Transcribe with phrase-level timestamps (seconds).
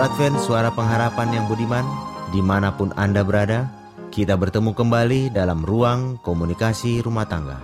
[0.00, 1.84] Radio Advent Suara Pengharapan yang budiman
[2.32, 3.68] Di mana pun Anda berada
[4.08, 7.60] Kita bertemu kembali dalam ruang komunikasi rumah tangga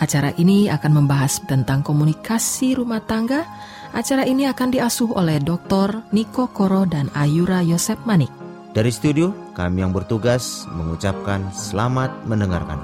[0.00, 3.44] Acara ini akan membahas tentang komunikasi rumah tangga
[3.92, 6.08] Acara ini akan diasuh oleh Dr.
[6.08, 8.32] Niko Koro dan Ayura Yosep Manik
[8.68, 12.78] dari studio, kami yang bertugas mengucapkan selamat mendengarkan.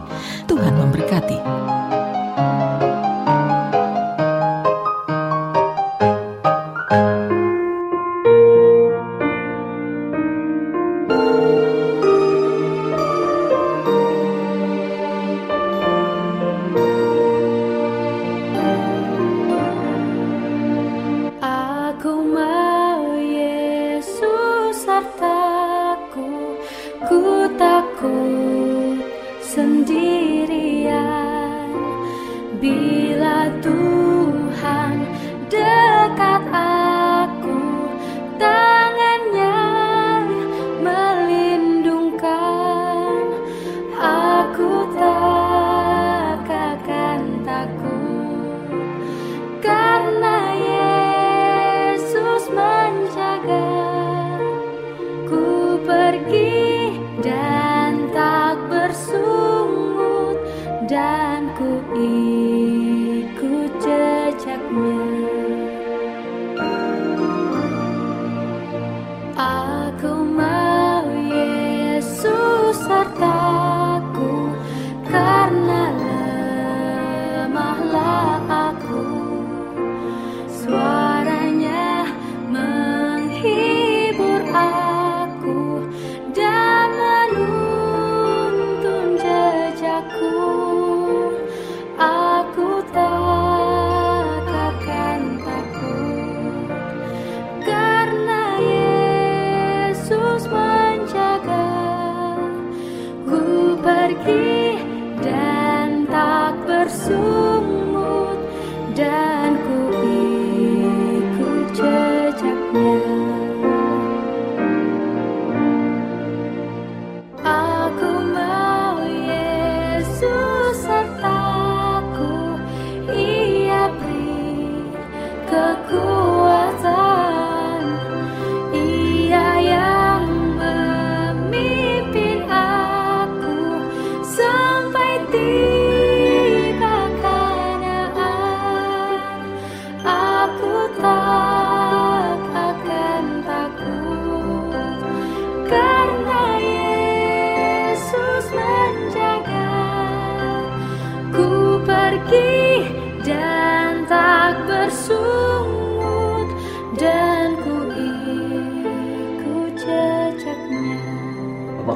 [0.49, 1.39] Tuhan memberkati.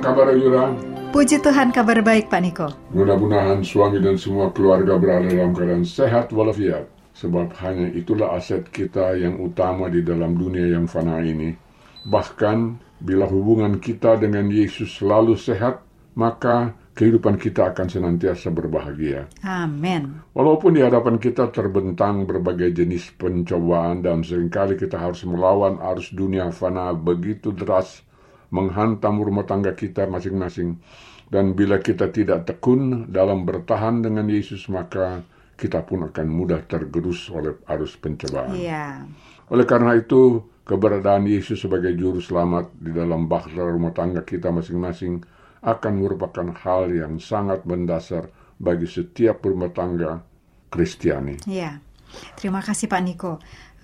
[0.00, 0.72] Kabar Yura?
[1.12, 2.69] Puji Tuhan kabar baik Pak Niko.
[2.96, 6.88] Mudah-mudahan suami dan semua keluarga berada dalam keadaan sehat walafiat.
[7.12, 11.52] Sebab hanya itulah aset kita yang utama di dalam dunia yang fana ini.
[12.08, 15.86] Bahkan Bila hubungan kita dengan Yesus selalu sehat,
[16.19, 19.31] maka kehidupan kita akan senantiasa berbahagia.
[19.47, 20.19] Amin.
[20.35, 26.11] Walaupun di hadapan kita terbentang berbagai jenis pencobaan dan sering kali kita harus melawan arus
[26.11, 28.03] dunia fana begitu deras
[28.50, 30.83] menghantam rumah tangga kita masing-masing.
[31.29, 35.23] Dan bila kita tidak tekun dalam bertahan dengan Yesus, maka
[35.55, 38.56] kita pun akan mudah tergerus oleh arus pencobaan.
[38.56, 39.05] Iya.
[39.53, 45.21] Oleh karena itu, keberadaan Yesus sebagai juru selamat di dalam bahtera rumah tangga kita masing-masing
[45.62, 50.22] akan merupakan hal yang sangat mendasar bagi setiap rumah tangga
[50.69, 51.49] Kristiani.
[51.49, 51.78] Iya.
[52.37, 53.32] Terima kasih Pak Niko.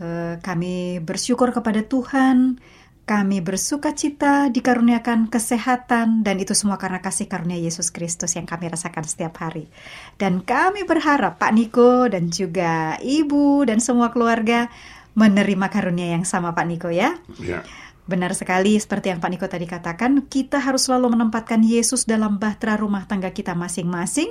[0.02, 2.58] Eh, kami bersyukur kepada Tuhan.
[3.04, 8.72] Kami bersuka cita dikaruniakan kesehatan dan itu semua karena kasih karunia Yesus Kristus yang kami
[8.72, 9.68] rasakan setiap hari.
[10.16, 14.72] Dan kami berharap Pak Niko dan juga Ibu dan semua keluarga
[15.12, 17.12] menerima karunia yang sama Pak Niko ya.
[17.44, 17.60] Ya.
[18.04, 22.76] Benar sekali seperti yang Pak Niko tadi katakan, kita harus selalu menempatkan Yesus dalam bahtera
[22.76, 24.28] rumah tangga kita masing-masing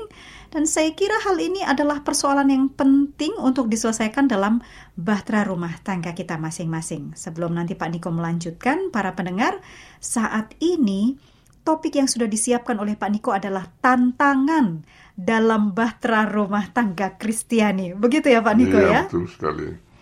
[0.54, 4.62] dan saya kira hal ini adalah persoalan yang penting untuk diselesaikan dalam
[4.94, 7.18] bahtera rumah tangga kita masing-masing.
[7.18, 9.58] Sebelum nanti Pak Niko melanjutkan, para pendengar,
[9.98, 11.18] saat ini
[11.66, 14.86] topik yang sudah disiapkan oleh Pak Niko adalah tantangan
[15.18, 17.98] dalam bahtera rumah tangga Kristiani.
[17.98, 19.02] Begitu ya Pak Niko Iya, ya?
[19.10, 19.93] betul sekali.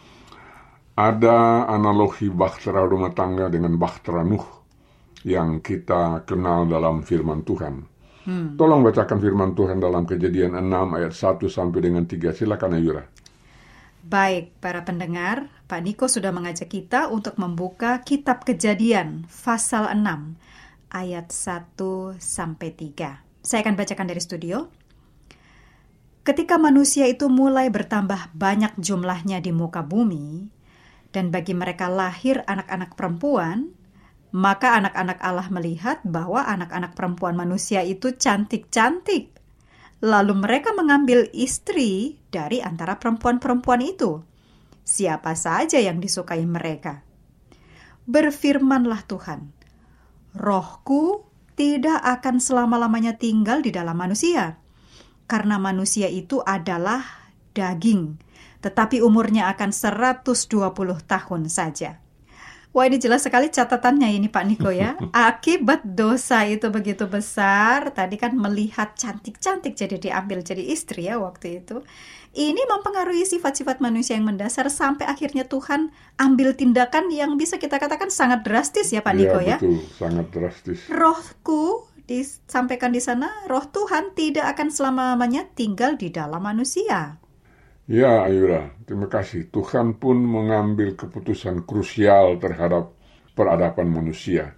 [0.91, 4.43] Ada analogi bahtera rumah tangga dengan bahtera Nuh
[5.23, 7.75] yang kita kenal dalam firman Tuhan.
[8.53, 12.37] Tolong bacakan firman Tuhan dalam kejadian 6 ayat 1 sampai dengan 3.
[12.37, 13.01] Silakan Ayura.
[14.01, 20.37] Baik, para pendengar, Pak Niko sudah mengajak kita untuk membuka kitab Kejadian pasal 6
[20.93, 23.25] ayat 1 sampai 3.
[23.41, 24.69] Saya akan bacakan dari studio.
[26.21, 30.45] Ketika manusia itu mulai bertambah banyak jumlahnya di muka bumi,
[31.11, 33.75] dan bagi mereka lahir anak-anak perempuan,
[34.31, 39.35] maka anak-anak Allah melihat bahwa anak-anak perempuan manusia itu cantik-cantik.
[40.01, 44.23] Lalu mereka mengambil istri dari antara perempuan-perempuan itu.
[44.81, 47.05] Siapa saja yang disukai mereka.
[48.09, 49.53] Berfirmanlah Tuhan,
[50.33, 54.57] Rohku tidak akan selama-lamanya tinggal di dalam manusia,
[55.29, 58.17] karena manusia itu adalah daging,
[58.61, 60.21] tetapi umurnya akan 120
[61.09, 61.97] tahun saja.
[62.71, 64.95] Wah ini jelas sekali catatannya ini Pak Niko ya.
[65.11, 71.59] Akibat dosa itu begitu besar, tadi kan melihat cantik-cantik jadi diambil jadi istri ya waktu
[71.59, 71.83] itu.
[72.31, 78.07] Ini mempengaruhi sifat-sifat manusia yang mendasar sampai akhirnya Tuhan ambil tindakan yang bisa kita katakan
[78.07, 79.57] sangat drastis ya Pak Niko Iya, ya.
[79.59, 79.75] betul.
[79.99, 80.79] Sangat drastis.
[80.87, 87.19] Rohku disampaikan di sana, roh Tuhan tidak akan selama-lamanya tinggal di dalam manusia.
[87.91, 89.51] Ya, Ayura, terima kasih.
[89.51, 92.95] Tuhan pun mengambil keputusan krusial terhadap
[93.35, 94.55] peradaban manusia.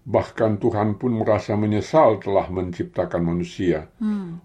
[0.00, 3.84] Bahkan Tuhan pun merasa menyesal telah menciptakan manusia.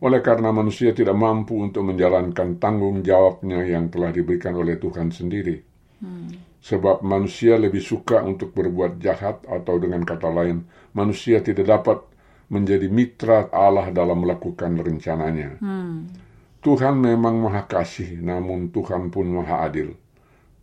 [0.04, 5.56] Oleh karena manusia tidak mampu untuk menjalankan tanggung jawabnya yang telah diberikan oleh Tuhan sendiri.
[6.60, 10.60] Sebab manusia lebih suka untuk berbuat jahat atau dengan kata lain,
[10.92, 12.04] manusia tidak dapat
[12.52, 15.56] menjadi mitra Allah dalam melakukan rencananya.
[16.66, 19.94] Tuhan memang maha kasih, namun Tuhan pun maha adil.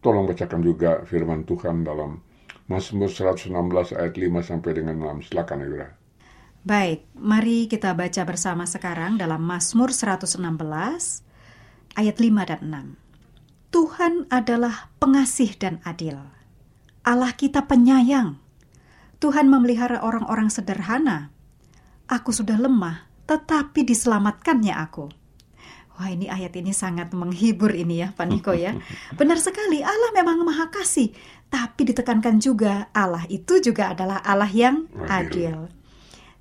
[0.03, 2.19] Tolong bacakan juga firman Tuhan dalam
[2.67, 3.55] Mazmur 116
[3.95, 5.31] ayat 5 sampai dengan 6.
[5.31, 5.95] Silakan Ayura.
[6.67, 10.43] Baik, mari kita baca bersama sekarang dalam Mazmur 116
[11.95, 12.61] ayat 5 dan
[12.99, 13.71] 6.
[13.71, 16.19] Tuhan adalah pengasih dan adil.
[17.07, 18.43] Allah kita penyayang.
[19.23, 21.31] Tuhan memelihara orang-orang sederhana.
[22.11, 25.22] Aku sudah lemah, tetapi diselamatkannya aku.
[26.03, 28.75] Wah ini ayat ini sangat menghibur ini ya Pak Niko ya.
[29.15, 31.15] Benar sekali Allah memang maha kasih.
[31.47, 35.71] Tapi ditekankan juga Allah itu juga adalah Allah yang Adil.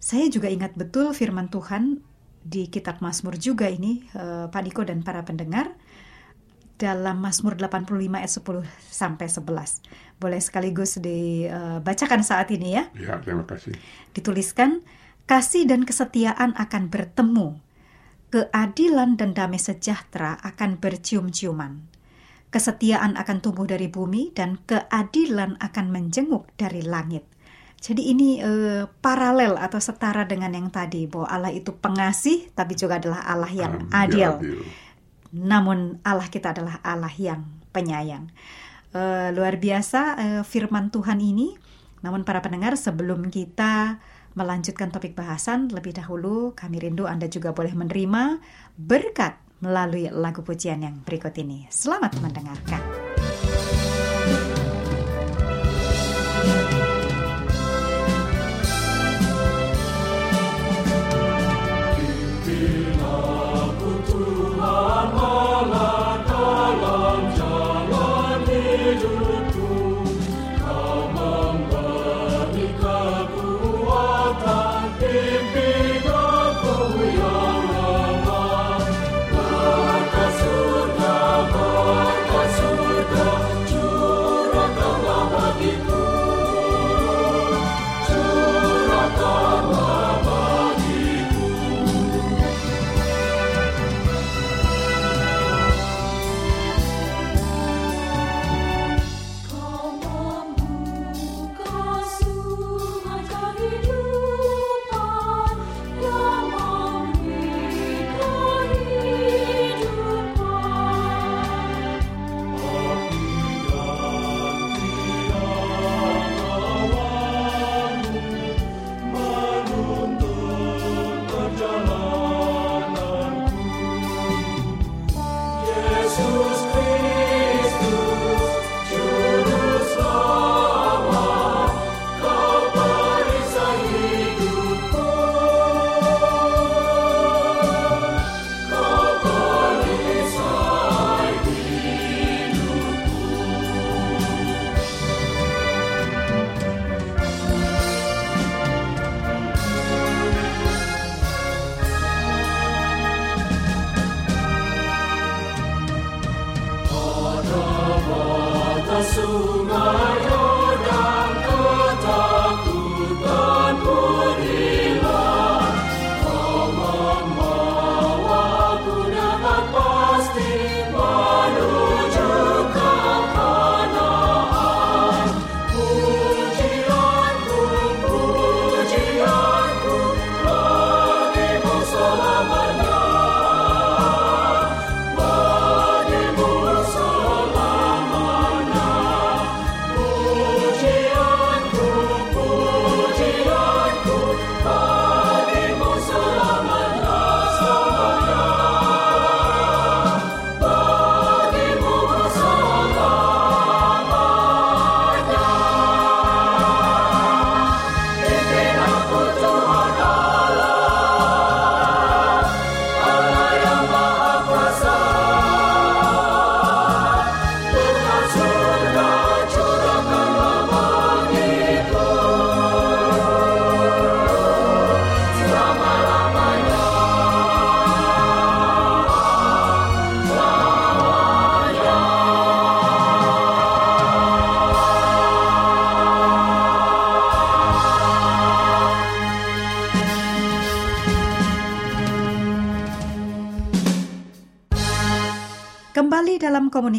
[0.02, 2.02] Saya juga ingat betul firman Tuhan
[2.42, 5.78] di kitab Mazmur juga ini eh, Pak Niko dan para pendengar
[6.82, 7.86] dalam Mazmur 85
[8.18, 10.18] ayat 10 sampai 11.
[10.18, 13.78] Boleh sekaligus dibacakan saat ini ya Ya, terima kasih.
[14.18, 14.82] dituliskan
[15.30, 17.62] kasih dan kesetiaan akan bertemu
[18.32, 21.84] keadilan dan damai sejahtera akan bercium-ciuman
[22.52, 27.28] kesetiaan akan tumbuh dari bumi dan keadilan akan menjenguk dari langit
[27.82, 33.02] jadi ini eh, paralel atau setara dengan yang tadi bahwa Allah itu pengasih tapi juga
[33.02, 34.62] adalah Allah yang adil adil.
[35.34, 37.42] namun Allah kita adalah Allah yang
[37.74, 38.30] penyayang.
[38.92, 41.56] Eh, luar biasa eh, firman Tuhan ini.
[42.04, 47.76] Namun para pendengar sebelum kita melanjutkan topik bahasan lebih dahulu kami rindu Anda juga boleh
[47.76, 48.40] menerima
[48.80, 51.70] berkat melalui lagu pujian yang berikut ini.
[51.70, 52.82] Selamat mendengarkan.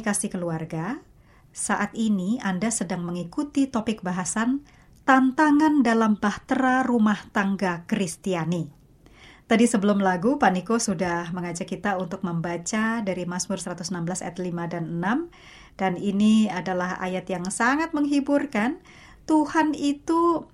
[0.02, 0.99] Komunikasi keluarga,
[1.54, 4.66] saat ini Anda sedang mengikuti topik bahasan
[5.06, 8.66] Tantangan dalam Bahtera Rumah Tangga Kristiani.
[9.47, 14.75] Tadi sebelum lagu, Pak Niko sudah mengajak kita untuk membaca dari Mazmur 116 ayat 5
[14.75, 15.78] dan 6.
[15.78, 18.82] Dan ini adalah ayat yang sangat menghiburkan.
[19.30, 20.50] Tuhan itu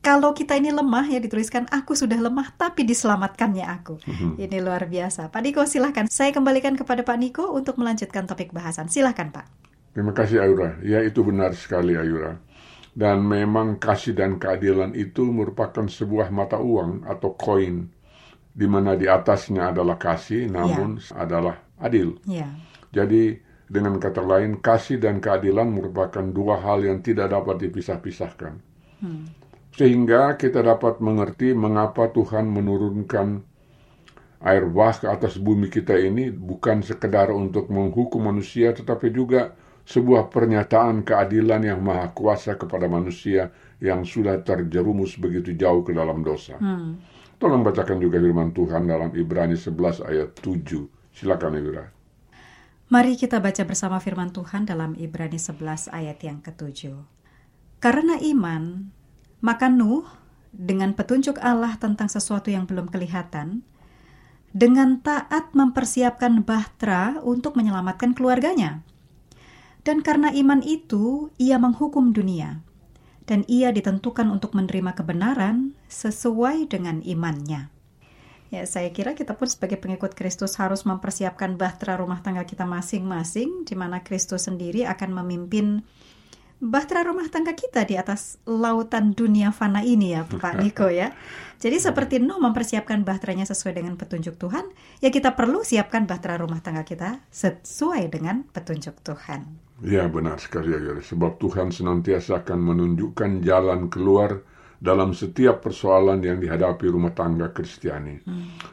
[0.00, 4.00] kalau kita ini lemah ya dituliskan aku sudah lemah tapi diselamatkannya aku.
[4.00, 4.40] Mhm.
[4.40, 5.28] Ini luar biasa.
[5.28, 6.08] Pak Niko silahkan.
[6.08, 8.88] Saya kembalikan kepada Pak Niko untuk melanjutkan topik bahasan.
[8.88, 9.46] Silahkan Pak.
[9.92, 10.80] Terima kasih Ayura.
[10.80, 12.40] Ya itu benar sekali Ayura.
[12.96, 17.86] Dan memang kasih dan keadilan itu merupakan sebuah mata uang atau koin
[18.50, 22.18] di mana di atasnya adalah kasih namun adalah adil.
[22.26, 22.50] Ya.
[22.90, 23.38] Jadi
[23.70, 28.58] dengan kata lain kasih dan keadilan merupakan dua hal yang tidak dapat dipisah-pisahkan.
[29.80, 33.40] Sehingga kita dapat mengerti mengapa Tuhan menurunkan
[34.44, 39.56] air bah ke atas bumi kita ini bukan sekedar untuk menghukum manusia tetapi juga
[39.88, 46.20] sebuah pernyataan keadilan yang maha kuasa kepada manusia yang sudah terjerumus begitu jauh ke dalam
[46.20, 46.60] dosa.
[47.40, 51.16] Tolong bacakan juga firman Tuhan dalam Ibrani 11 ayat 7.
[51.16, 51.84] Silakan Ibra.
[52.92, 57.00] Mari kita baca bersama firman Tuhan dalam Ibrani 11 ayat yang ketujuh.
[57.80, 58.92] Karena iman,
[59.40, 60.04] maka Nuh
[60.52, 63.62] dengan petunjuk Allah tentang sesuatu yang belum kelihatan,
[64.50, 68.82] dengan taat mempersiapkan bahtera untuk menyelamatkan keluarganya.
[69.80, 72.60] Dan karena iman itu, ia menghukum dunia,
[73.24, 77.72] dan ia ditentukan untuk menerima kebenaran sesuai dengan imannya.
[78.50, 83.62] Ya, saya kira kita pun sebagai pengikut Kristus harus mempersiapkan bahtera rumah tangga kita masing-masing,
[83.62, 85.86] di mana Kristus sendiri akan memimpin
[86.60, 91.16] bahtera rumah tangga kita di atas lautan dunia fana ini ya, Pak Niko ya.
[91.60, 94.68] Jadi seperti Nuh mempersiapkan bahteranya sesuai dengan petunjuk Tuhan,
[95.04, 99.44] ya kita perlu siapkan bahtera rumah tangga kita sesuai dengan petunjuk Tuhan.
[99.80, 101.00] Ya benar sekali Ayura.
[101.00, 104.44] Sebab Tuhan senantiasa akan menunjukkan jalan keluar
[104.80, 108.20] dalam setiap persoalan yang dihadapi rumah tangga Kristiani.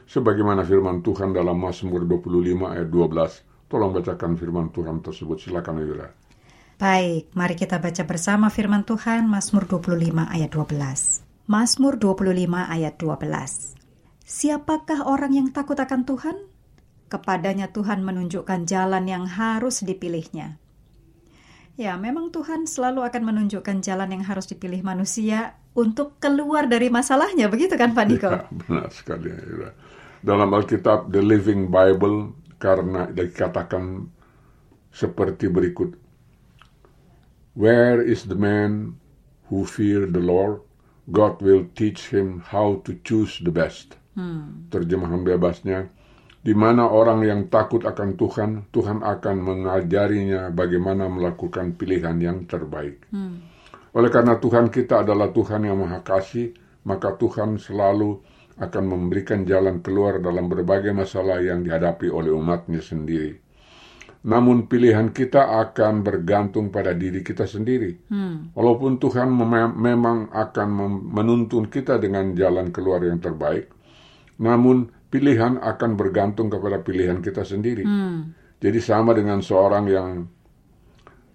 [0.07, 3.71] Sebagaimana firman Tuhan dalam Mazmur 25 ayat 12.
[3.71, 5.43] Tolong bacakan firman Tuhan tersebut.
[5.43, 6.07] Silakan Ayura.
[6.77, 11.25] Baik, mari kita baca bersama firman Tuhan Mazmur 25 ayat 12.
[11.49, 13.73] Mazmur 25 ayat 12.
[14.21, 16.37] Siapakah orang yang takut akan Tuhan?
[17.09, 20.61] Kepadanya Tuhan menunjukkan jalan yang harus dipilihnya.
[21.81, 27.49] Ya, memang Tuhan selalu akan menunjukkan jalan yang harus dipilih manusia untuk keluar dari masalahnya,
[27.49, 28.29] begitu kan Pak Niko?
[28.29, 29.73] Ya, benar sekali Ayura.
[30.21, 34.13] Dalam Alkitab The Living Bible karena dikatakan
[34.93, 36.05] seperti berikut.
[37.57, 39.01] Where is the man
[39.49, 40.61] who fear the Lord?
[41.09, 43.97] God will teach him how to choose the best.
[44.69, 45.89] Terjemahan bebasnya,
[46.45, 53.09] di mana orang yang takut akan Tuhan, Tuhan akan mengajarinya bagaimana melakukan pilihan yang terbaik.
[53.97, 56.53] Oleh karena Tuhan kita adalah Tuhan yang Maha Kasih,
[56.85, 58.21] maka Tuhan selalu
[58.61, 63.46] akan memberikan jalan keluar dalam berbagai masalah yang dihadapi oleh umatnya sendiri.
[64.27, 67.95] Namun pilihan kita akan bergantung pada diri kita sendiri.
[68.51, 73.71] Walaupun Tuhan mem- memang akan mem- menuntun kita dengan jalan keluar yang terbaik,
[74.43, 77.87] namun pilihan akan bergantung kepada pilihan kita sendiri.
[78.59, 80.09] Jadi sama dengan seorang yang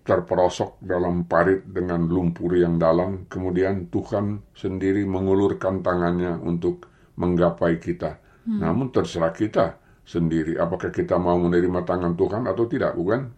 [0.03, 8.19] terperosok dalam parit dengan lumpur yang dalam, kemudian Tuhan sendiri mengulurkan tangannya untuk menggapai kita.
[8.43, 8.59] Hmm.
[8.59, 9.79] Namun terserah kita
[10.13, 13.33] sendiri, apakah kita mau menerima tangan Tuhan atau tidak, bukan?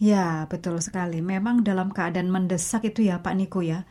[0.00, 1.20] Ya, betul sekali.
[1.20, 3.84] Memang dalam keadaan mendesak itu ya Pak Niko ya,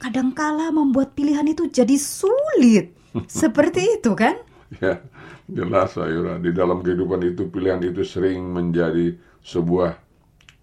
[0.00, 2.96] kadangkala membuat pilihan itu jadi sulit.
[3.28, 4.40] Seperti itu kan?
[4.80, 5.04] Ya,
[5.44, 6.40] jelas Ayura.
[6.40, 10.00] Di dalam kehidupan itu pilihan itu sering menjadi sebuah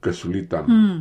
[0.01, 0.65] kesulitan.
[0.65, 0.97] Hmm.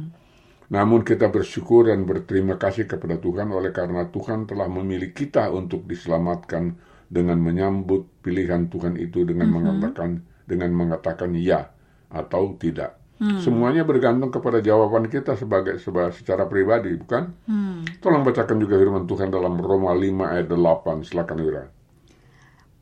[0.69, 5.89] Namun kita bersyukur dan berterima kasih kepada Tuhan oleh karena Tuhan telah memilih kita untuk
[5.89, 6.77] diselamatkan
[7.09, 9.64] dengan menyambut pilihan Tuhan itu dengan mm -hmm.
[9.64, 10.11] mengatakan
[10.49, 11.68] dengan mengatakan ya
[12.09, 12.97] atau tidak.
[13.18, 13.42] Hmm.
[13.42, 15.83] Semuanya bergantung kepada jawaban kita sebagai
[16.14, 17.35] secara pribadi, bukan?
[17.51, 17.83] Hmm.
[17.99, 21.03] Tolong bacakan juga firman Tuhan dalam Roma 5 ayat 8.
[21.03, 21.66] Silakan Wira.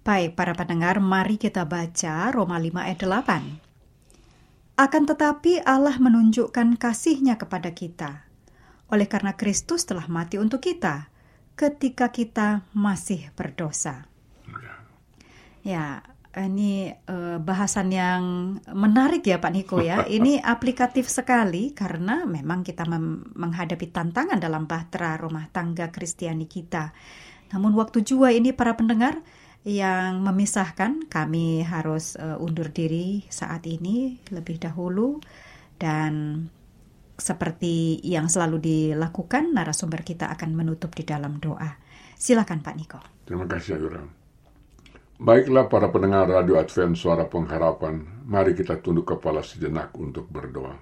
[0.05, 4.77] Baik, para pendengar, mari kita baca Roma 5 ayat 8.
[4.77, 8.29] Akan tetapi Allah menunjukkan kasihnya kepada kita,
[8.93, 11.09] oleh karena Kristus telah mati untuk kita
[11.57, 14.05] ketika kita masih berdosa.
[15.67, 15.99] Ya,
[16.39, 18.23] ini uh, bahasan yang
[18.71, 20.07] menarik ya Pak Niko ya.
[20.21, 22.87] Ini aplikatif sekali karena memang kita
[23.35, 26.95] menghadapi tantangan dalam bahtera rumah tangga Kristiani kita.
[27.51, 29.25] Namun waktu jua ini para pendengar
[29.67, 31.11] yang memisahkan.
[31.11, 35.19] Kami harus uh, undur diri saat ini lebih dahulu
[35.83, 36.47] dan
[37.17, 41.81] seperti yang selalu dilakukan, narasumber kita akan menutup di dalam doa.
[42.15, 43.01] Silakan Pak Niko.
[43.25, 44.26] Terima kasih Ayura.
[45.17, 50.77] Baiklah para pendengar Radio Advent Suara Pengharapan, mari kita tunduk kepala sejenak untuk berdoa.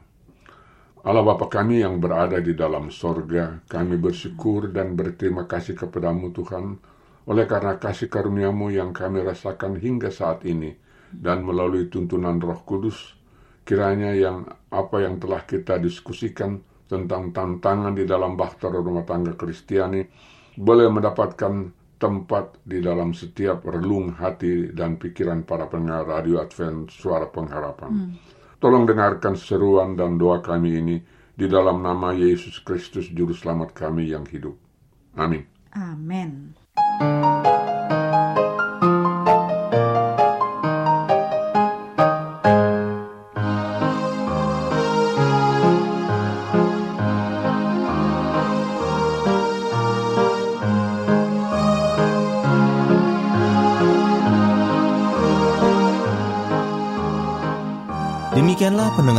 [1.07, 6.83] Allah Bapa kami yang berada di dalam sorga, kami bersyukur dan berterima kasih kepadamu Tuhan,
[7.31, 10.75] oleh karena kasih karuniamu yang kami rasakan hingga saat ini
[11.15, 13.15] dan melalui tuntunan roh kudus,
[13.63, 16.59] kiranya yang apa yang telah kita diskusikan
[16.91, 20.03] tentang tantangan di dalam bahtera rumah tangga Kristiani
[20.59, 27.33] boleh mendapatkan tempat di dalam setiap relung hati dan pikiran para pendengar radio Advent Suara
[27.33, 27.93] Pengharapan.
[27.97, 28.13] Hmm.
[28.61, 30.97] Tolong dengarkan seruan dan doa kami ini
[31.33, 34.53] di dalam nama Yesus Kristus Juru Selamat kami yang hidup.
[35.17, 35.49] Amin.
[35.73, 36.53] Amin.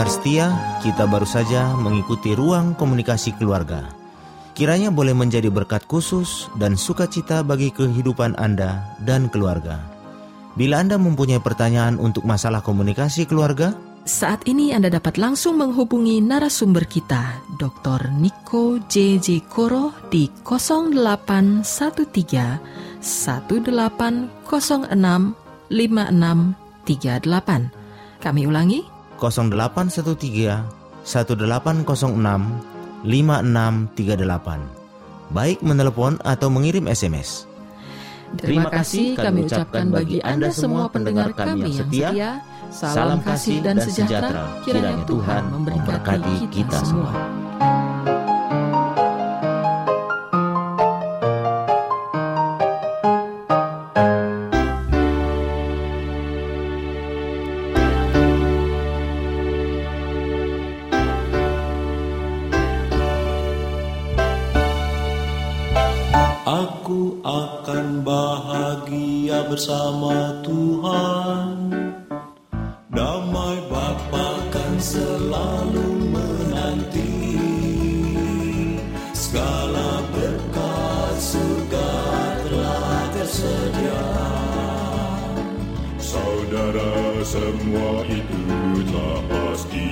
[0.05, 0.53] Pendengar setia,
[0.85, 3.89] kita baru saja mengikuti ruang komunikasi keluarga.
[4.53, 9.81] Kiranya boleh menjadi berkat khusus dan sukacita bagi kehidupan Anda dan keluarga.
[10.53, 13.73] Bila Anda mempunyai pertanyaan untuk masalah komunikasi keluarga,
[14.05, 18.13] saat ini Anda dapat langsung menghubungi narasumber kita, Dr.
[18.13, 19.49] Niko J.J.
[19.49, 24.53] Koro di 0813 1806
[25.73, 28.21] 5638.
[28.21, 30.63] Kami ulangi, 0813
[31.05, 31.85] 1806
[33.05, 35.33] 5638.
[35.33, 37.45] Baik menelepon atau mengirim SMS.
[38.35, 42.41] Terima kasih kami ucapkan bagi Anda semua pendengar kami yang setia.
[42.73, 47.44] Salam kasih dan sejahtera kiranya Tuhan memberkati kita semua.
[83.25, 85.17] Telah
[85.97, 86.93] Saudara
[87.25, 88.45] semua itu
[88.93, 89.89] tak pasti.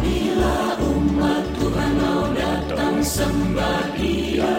[0.00, 4.56] Bila umat Tuhan mau datang sembah dia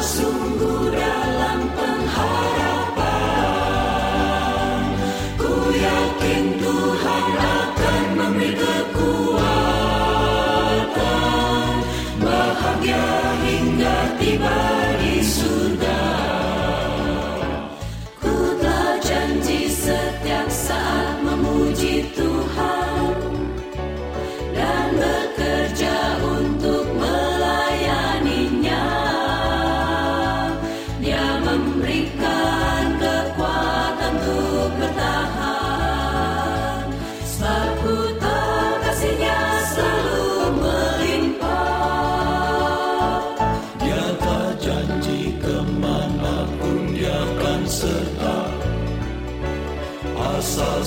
[0.00, 3.04] sungguh dalam pengharapan.
[5.36, 9.59] Ku yakin Tuhan akan memberi kekuatan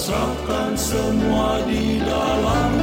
[0.04, 2.83] Asal serahkan semua di dalam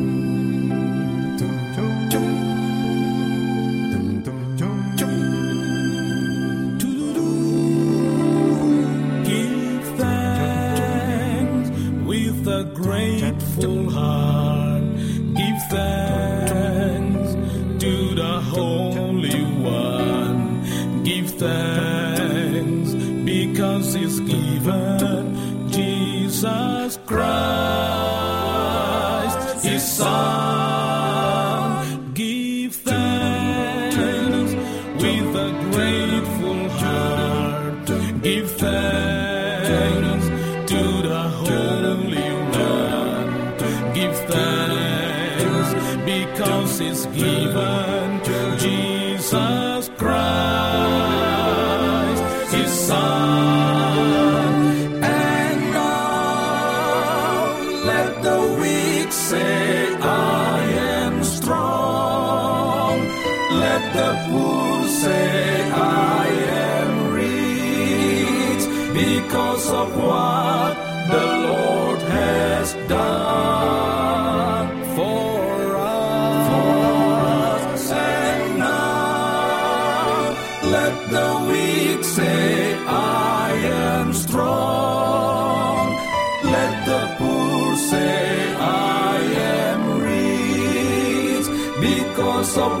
[69.61, 70.75] Because of what
[71.11, 77.91] the Lord has done for us.
[77.91, 85.95] And now let the weak say, I am strong.
[86.43, 89.17] Let the poor say, I
[89.57, 91.47] am rich
[91.79, 92.80] because of